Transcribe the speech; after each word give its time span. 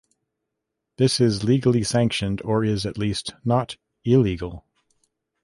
This 0.97 1.19
is 1.19 1.43
legally 1.43 1.83
sanctioned 1.83 2.41
or 2.43 2.63
is, 2.63 2.87
at 2.87 2.97
least, 2.97 3.35
not 3.45 3.77
illegal. 4.03 4.65